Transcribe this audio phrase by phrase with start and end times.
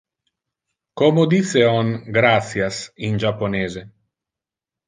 [0.99, 3.81] Como dice on "gratias" in japonese?